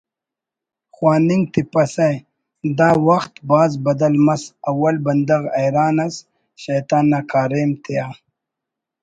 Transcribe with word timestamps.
خواننگ 0.95 1.45
تپسہ 1.53 2.09
دا 2.77 2.89
وخت 3.07 3.33
بھاز 3.49 3.71
بدل 3.85 4.13
مس 4.25 4.43
اول 4.69 4.95
بندغ 5.05 5.41
حیران 5.59 5.97
ئس 6.05 6.15
شیطان 6.61 7.03
نا 7.11 7.19
کاریم 7.31 7.71
تیا‘ 7.83 8.05